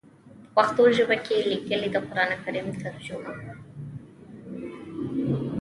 [0.03, 3.31] پۀ پښتو ژبه کښې ليکلی د قران کريم ترجمه